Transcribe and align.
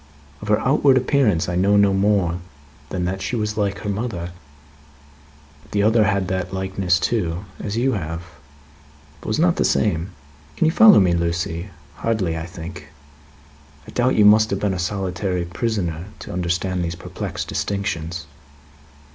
Of 0.41 0.47
her 0.47 0.59
outward 0.61 0.97
appearance 0.97 1.47
I 1.47 1.55
know 1.55 1.77
no 1.77 1.93
more 1.93 2.39
than 2.89 3.05
that 3.05 3.21
she 3.21 3.35
was 3.35 3.55
like 3.55 3.77
her 3.81 3.87
mother. 3.91 4.31
The 5.73 5.83
other 5.83 6.05
had 6.05 6.27
that 6.27 6.51
likeness 6.51 6.99
too 6.99 7.45
as 7.59 7.77
you 7.77 7.91
have 7.91 8.23
but 9.19 9.27
was 9.27 9.37
not 9.37 9.57
the 9.57 9.63
same. 9.63 10.09
Can 10.57 10.65
you 10.65 10.71
follow 10.71 10.99
me, 10.99 11.13
Lucie? 11.13 11.69
Hardly, 11.97 12.35
I 12.35 12.47
think? 12.47 12.87
I 13.87 13.91
doubt 13.91 14.15
you 14.15 14.25
must 14.25 14.49
have 14.49 14.59
been 14.59 14.73
a 14.73 14.79
solitary 14.79 15.45
prisoner 15.45 16.05
to 16.17 16.33
understand 16.33 16.83
these 16.83 16.95
perplexed 16.95 17.47
distinctions." 17.47 18.25